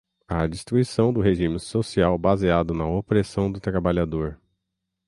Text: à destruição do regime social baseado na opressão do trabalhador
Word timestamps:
à 0.27 0.47
destruição 0.47 1.13
do 1.13 1.21
regime 1.21 1.59
social 1.59 2.17
baseado 2.17 2.73
na 2.73 2.87
opressão 2.87 3.51
do 3.51 3.59
trabalhador 3.59 4.41